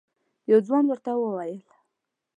[0.49, 1.63] یو ځوان ورته وویل: